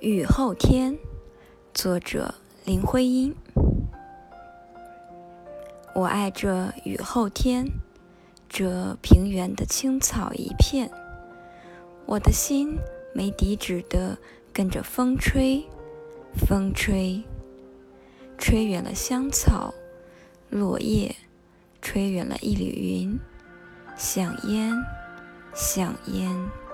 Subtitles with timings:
[0.00, 0.98] 雨后天，
[1.72, 2.34] 作者
[2.66, 3.34] 林徽因。
[5.94, 7.66] 我爱这雨后天，
[8.46, 10.90] 这平原的青草一片。
[12.04, 12.78] 我的心
[13.14, 14.18] 没底止的
[14.52, 15.64] 跟着风吹，
[16.34, 17.24] 风吹，
[18.36, 19.72] 吹远了香草、
[20.50, 21.16] 落叶，
[21.80, 23.18] 吹远了一缕云，
[23.96, 24.74] 像烟，
[25.54, 26.65] 像烟。